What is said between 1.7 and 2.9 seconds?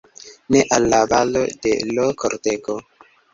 l' kortego!